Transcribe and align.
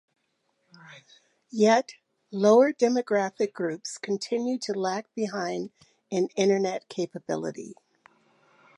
Yet, 1.51 1.93
lower 2.31 2.73
demographic 2.73 3.53
groups 3.53 3.99
continue 3.99 4.57
to 4.57 4.73
lack 4.73 5.13
behind 5.13 5.69
in 6.09 6.29
internet 6.35 6.89
capability. 6.89 7.75